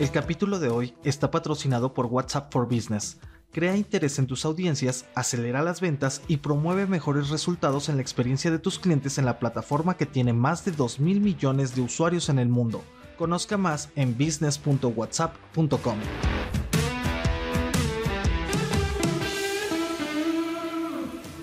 [0.00, 3.18] El capítulo de hoy está patrocinado por WhatsApp for Business.
[3.52, 8.50] Crea interés en tus audiencias, acelera las ventas y promueve mejores resultados en la experiencia
[8.50, 12.28] de tus clientes en la plataforma que tiene más de 2 mil millones de usuarios
[12.28, 12.82] en el mundo.
[13.16, 15.98] Conozca más en business.whatsapp.com.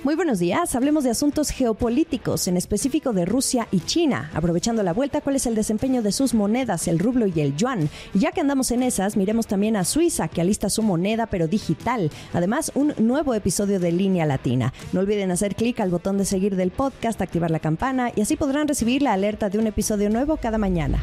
[0.03, 4.31] Muy buenos días, hablemos de asuntos geopolíticos, en específico de Rusia y China.
[4.33, 7.87] Aprovechando la vuelta, ¿cuál es el desempeño de sus monedas, el rublo y el yuan?
[8.15, 11.47] Y ya que andamos en esas, miremos también a Suiza, que alista su moneda pero
[11.47, 12.09] digital.
[12.33, 14.73] Además, un nuevo episodio de Línea Latina.
[14.91, 18.35] No olviden hacer clic al botón de seguir del podcast, activar la campana y así
[18.35, 20.97] podrán recibir la alerta de un episodio nuevo cada mañana.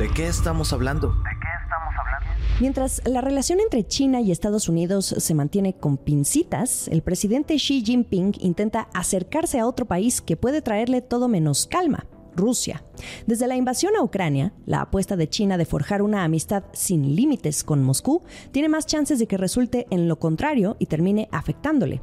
[0.00, 1.14] ¿De qué estamos hablando?
[2.60, 7.82] Mientras la relación entre China y Estados Unidos se mantiene con pincitas, el presidente Xi
[7.84, 12.06] Jinping intenta acercarse a otro país que puede traerle todo menos calma.
[12.36, 12.84] Rusia.
[13.26, 17.64] Desde la invasión a Ucrania, la apuesta de China de forjar una amistad sin límites
[17.64, 18.22] con Moscú
[18.52, 22.00] tiene más chances de que resulte en lo contrario y termine afectándole.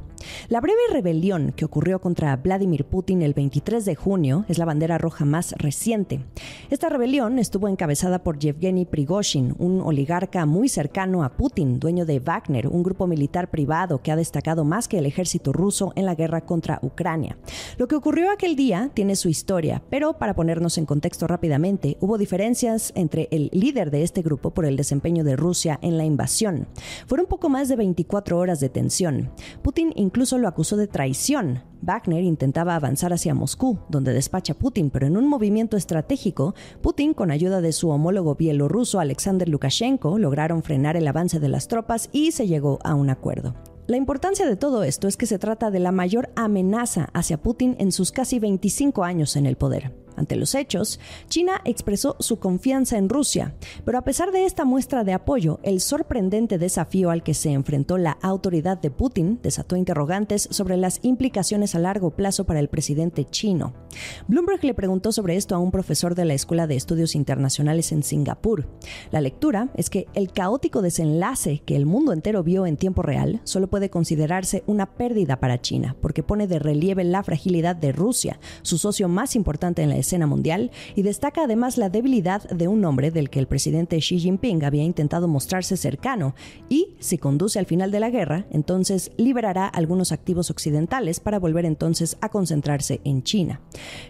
[0.48, 4.98] La breve rebelión que ocurrió contra Vladimir Putin el 23 de junio es la bandera
[4.98, 6.24] roja más reciente.
[6.70, 12.20] Esta rebelión estuvo encabezada por Yevgeny Prigozhin, un oligarca muy cercano a Putin, dueño de
[12.20, 16.14] Wagner, un grupo militar privado que ha destacado más que el ejército ruso en la
[16.14, 17.36] guerra contra Ucrania.
[17.78, 22.18] Lo que ocurrió aquel día tiene su historia, pero para ponernos en contexto rápidamente, hubo
[22.18, 26.66] diferencias entre el líder de este grupo por el desempeño de Rusia en la invasión.
[27.06, 29.30] Fueron poco más de 24 horas de tensión.
[29.62, 31.62] Putin incluso lo acusó de traición.
[31.80, 37.30] Wagner intentaba avanzar hacia Moscú, donde despacha Putin, pero en un movimiento estratégico, Putin, con
[37.30, 42.32] ayuda de su homólogo bielorruso Alexander Lukashenko, lograron frenar el avance de las tropas y
[42.32, 43.54] se llegó a un acuerdo.
[43.86, 47.74] La importancia de todo esto es que se trata de la mayor amenaza hacia Putin
[47.78, 49.94] en sus casi 25 años en el poder.
[50.16, 55.04] Ante los hechos, China expresó su confianza en Rusia, pero a pesar de esta muestra
[55.04, 60.48] de apoyo, el sorprendente desafío al que se enfrentó la autoridad de Putin desató interrogantes
[60.50, 63.74] sobre las implicaciones a largo plazo para el presidente chino.
[64.28, 68.02] Bloomberg le preguntó sobre esto a un profesor de la Escuela de Estudios Internacionales en
[68.02, 68.68] Singapur.
[69.10, 73.40] La lectura es que el caótico desenlace que el mundo entero vio en tiempo real
[73.44, 78.38] solo puede considerarse una pérdida para China, porque pone de relieve la fragilidad de Rusia,
[78.62, 82.84] su socio más importante en la escena mundial y destaca además la debilidad de un
[82.84, 86.34] hombre del que el presidente Xi Jinping había intentado mostrarse cercano
[86.68, 91.64] y, si conduce al final de la guerra, entonces liberará algunos activos occidentales para volver
[91.64, 93.60] entonces a concentrarse en China.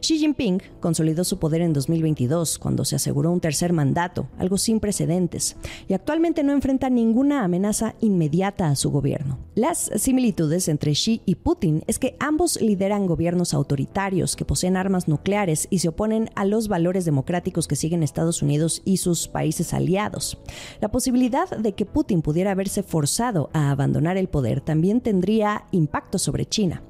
[0.00, 4.80] Xi Jinping consolidó su poder en 2022 cuando se aseguró un tercer mandato, algo sin
[4.80, 5.56] precedentes,
[5.88, 9.38] y actualmente no enfrenta ninguna amenaza inmediata a su gobierno.
[9.54, 15.08] Las similitudes entre Xi y Putin es que ambos lideran gobiernos autoritarios que poseen armas
[15.08, 19.74] nucleares y se oponen a los valores democráticos que siguen Estados Unidos y sus países
[19.74, 20.38] aliados.
[20.80, 26.18] La posibilidad de que Putin pudiera haberse forzado a abandonar el poder también tendría impacto
[26.18, 26.84] sobre China.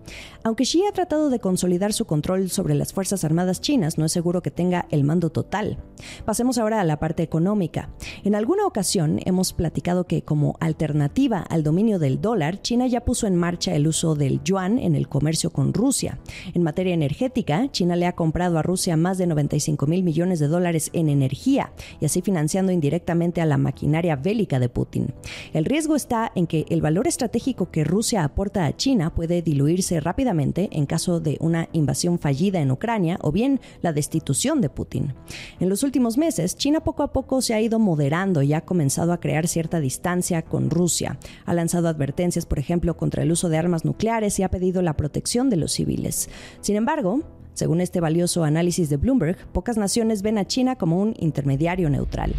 [0.44, 4.12] Aunque Xi ha tratado de consolidar su control sobre las Fuerzas Armadas chinas, no es
[4.12, 5.78] seguro que tenga el mando total.
[6.26, 7.94] Pasemos ahora a la parte económica.
[8.24, 13.26] En alguna ocasión hemos platicado que como alternativa al dominio del dólar, China ya puso
[13.26, 16.18] en marcha el uso del yuan en el comercio con Rusia.
[16.52, 20.38] En materia energética, China le ha comprado a Rusia a más de 95 mil millones
[20.38, 25.14] de dólares en energía y así financiando indirectamente a la maquinaria bélica de Putin.
[25.52, 30.00] El riesgo está en que el valor estratégico que Rusia aporta a China puede diluirse
[30.00, 35.14] rápidamente en caso de una invasión fallida en Ucrania o bien la destitución de Putin.
[35.60, 39.12] En los últimos meses, China poco a poco se ha ido moderando y ha comenzado
[39.12, 41.18] a crear cierta distancia con Rusia.
[41.44, 44.96] Ha lanzado advertencias, por ejemplo, contra el uso de armas nucleares y ha pedido la
[44.96, 46.28] protección de los civiles.
[46.60, 47.22] Sin embargo,
[47.54, 52.34] según este valioso análisis de Bloomberg, pocas naciones ven a China como un intermediario neutral.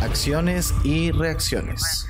[0.00, 2.06] Acciones y reacciones.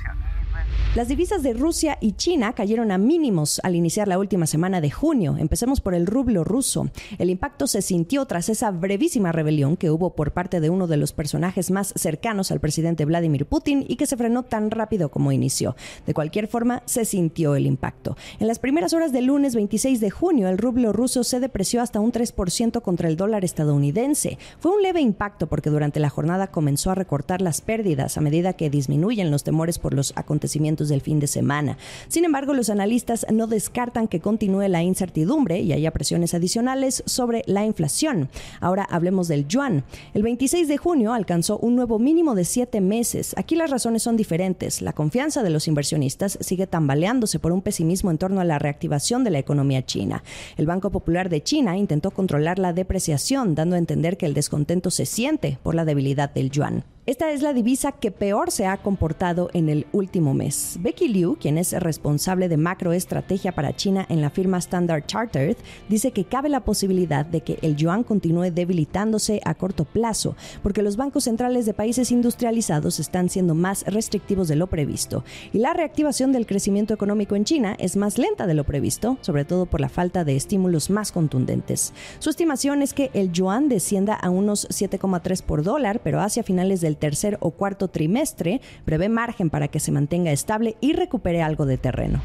[0.97, 4.89] Las divisas de Rusia y China cayeron a mínimos al iniciar la última semana de
[4.89, 5.35] junio.
[5.37, 6.89] Empecemos por el rublo ruso.
[7.19, 10.97] El impacto se sintió tras esa brevísima rebelión que hubo por parte de uno de
[10.97, 15.31] los personajes más cercanos al presidente Vladimir Putin y que se frenó tan rápido como
[15.31, 15.75] inició.
[16.07, 18.17] De cualquier forma, se sintió el impacto.
[18.39, 21.99] En las primeras horas del lunes 26 de junio, el rublo ruso se depreció hasta
[21.99, 24.39] un 3% contra el dólar estadounidense.
[24.59, 28.53] Fue un leve impacto porque durante la jornada comenzó a recortar las pérdidas a medida
[28.53, 31.77] que disminuyen los temores por los acontecimientos del fin de semana.
[32.07, 37.43] Sin embargo, los analistas no descartan que continúe la incertidumbre y haya presiones adicionales sobre
[37.45, 38.29] la inflación.
[38.59, 39.83] Ahora hablemos del yuan.
[40.13, 43.33] El 26 de junio alcanzó un nuevo mínimo de siete meses.
[43.37, 44.81] Aquí las razones son diferentes.
[44.81, 49.23] La confianza de los inversionistas sigue tambaleándose por un pesimismo en torno a la reactivación
[49.23, 50.23] de la economía china.
[50.57, 54.91] El Banco Popular de China intentó controlar la depreciación, dando a entender que el descontento
[54.91, 56.83] se siente por la debilidad del yuan.
[57.07, 60.75] Esta es la divisa que peor se ha comportado en el último mes.
[60.81, 65.55] Becky Liu, quien es responsable de macroestrategia para China en la firma Standard Chartered,
[65.87, 70.81] dice que cabe la posibilidad de que el yuan continúe debilitándose a corto plazo, porque
[70.81, 75.71] los bancos centrales de países industrializados están siendo más restrictivos de lo previsto y la
[75.71, 79.79] reactivación del crecimiento económico en China es más lenta de lo previsto, sobre todo por
[79.79, 81.93] la falta de estímulos más contundentes.
[82.19, 86.81] Su estimación es que el yuan descienda a unos 7,3 por dólar, pero hacia finales
[86.81, 91.65] del tercer o cuarto trimestre prevé margen para que se mantenga estable y recupere algo
[91.65, 92.21] de terreno.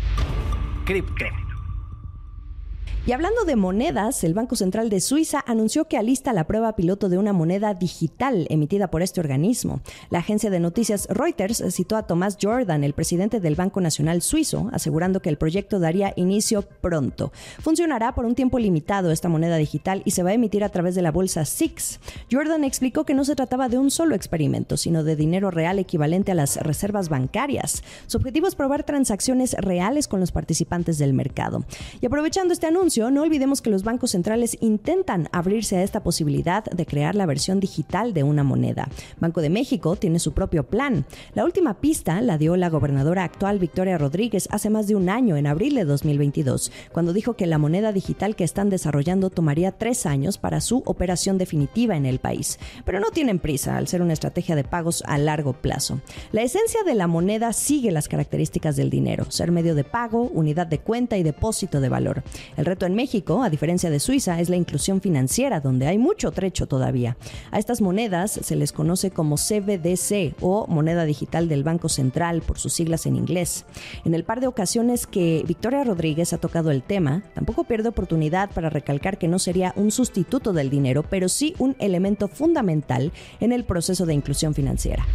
[3.05, 7.09] Y hablando de monedas, el Banco Central de Suiza anunció que alista la prueba piloto
[7.09, 9.81] de una moneda digital emitida por este organismo.
[10.11, 14.71] La agencia de noticias Reuters citó a Thomas Jordan, el presidente del Banco Nacional Suizo,
[14.73, 17.33] asegurando que el proyecto daría inicio pronto.
[17.59, 20.95] Funcionará por un tiempo limitado esta moneda digital y se va a emitir a través
[20.95, 21.99] de la bolsa SIX.
[22.31, 26.31] Jordan explicó que no se trataba de un solo experimento, sino de dinero real equivalente
[26.31, 27.83] a las reservas bancarias.
[28.07, 31.65] Su objetivo es probar transacciones reales con los participantes del mercado.
[32.01, 36.65] Y aprovechando este anuncio, no olvidemos que los bancos centrales intentan abrirse a esta posibilidad
[36.65, 38.89] de crear la versión digital de una moneda.
[39.19, 41.07] Banco de México tiene su propio plan.
[41.35, 45.37] La última pista la dio la gobernadora actual Victoria Rodríguez hace más de un año,
[45.37, 50.05] en abril de 2022, cuando dijo que la moneda digital que están desarrollando tomaría tres
[50.05, 52.59] años para su operación definitiva en el país.
[52.85, 56.01] Pero no tienen prisa al ser una estrategia de pagos a largo plazo.
[56.31, 60.67] La esencia de la moneda sigue las características del dinero, ser medio de pago, unidad
[60.67, 62.23] de cuenta y depósito de valor.
[62.59, 66.33] El reto en México, a diferencia de Suiza, es la inclusión financiera, donde hay mucho
[66.33, 67.17] trecho todavía.
[67.51, 72.59] A estas monedas se les conoce como CBDC o moneda digital del Banco Central por
[72.59, 73.65] sus siglas en inglés.
[74.05, 78.51] En el par de ocasiones que Victoria Rodríguez ha tocado el tema, tampoco pierde oportunidad
[78.51, 83.53] para recalcar que no sería un sustituto del dinero, pero sí un elemento fundamental en
[83.53, 85.07] el proceso de inclusión financiera.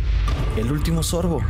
[0.57, 1.41] El último sorbo.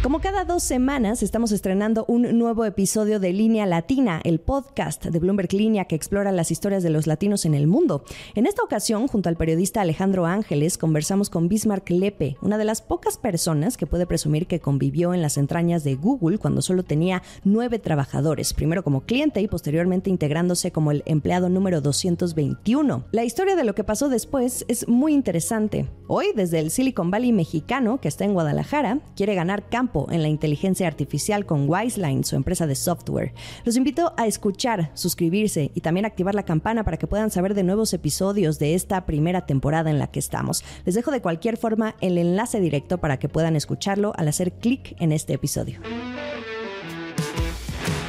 [0.00, 5.18] Como cada dos semanas estamos estrenando un nuevo episodio de Línea Latina, el podcast de
[5.18, 8.04] Bloomberg Línea que explora las historias de los latinos en el mundo.
[8.36, 12.80] En esta ocasión, junto al periodista Alejandro Ángeles, conversamos con Bismarck Lepe, una de las
[12.80, 17.24] pocas personas que puede presumir que convivió en las entrañas de Google cuando solo tenía
[17.42, 23.04] nueve trabajadores, primero como cliente y posteriormente integrándose como el empleado número 221.
[23.10, 25.88] La historia de lo que pasó después es muy interesante.
[26.06, 29.68] Hoy, desde el Silicon Valley mexicano, que está en Guadalajara, quiere ganar
[30.10, 33.32] en la inteligencia artificial con Wiseline, su empresa de software.
[33.64, 37.62] Los invito a escuchar, suscribirse y también activar la campana para que puedan saber de
[37.62, 40.62] nuevos episodios de esta primera temporada en la que estamos.
[40.84, 44.94] Les dejo de cualquier forma el enlace directo para que puedan escucharlo al hacer clic
[45.00, 45.80] en este episodio.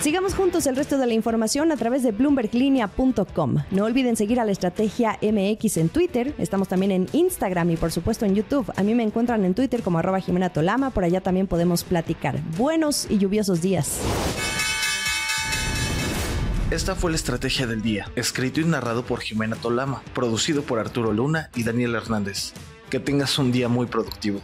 [0.01, 3.55] Sigamos juntos el resto de la información a través de bloomberglinea.com.
[3.69, 6.33] No olviden seguir a la estrategia MX en Twitter.
[6.37, 8.71] Estamos también en Instagram y por supuesto en YouTube.
[8.77, 10.91] A mí me encuentran en Twitter como arroba Jimena Tolama.
[10.91, 12.39] Por allá también podemos platicar.
[12.57, 13.99] Buenos y lluviosos días.
[16.71, 21.11] Esta fue la estrategia del día, escrito y narrado por Jimena Tolama, producido por Arturo
[21.11, 22.53] Luna y Daniel Hernández.
[22.89, 24.39] Que tengas un día muy productivo.